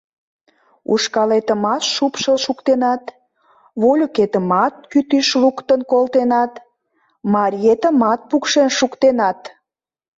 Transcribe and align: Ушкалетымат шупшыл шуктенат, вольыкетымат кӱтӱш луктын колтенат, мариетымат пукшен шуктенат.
Ушкалетымат 0.91 1.81
шупшыл 1.93 2.37
шуктенат, 2.45 3.03
вольыкетымат 3.81 4.73
кӱтӱш 4.91 5.27
луктын 5.41 5.81
колтенат, 5.91 6.53
мариетымат 7.33 8.19
пукшен 8.29 8.69
шуктенат. 8.77 9.39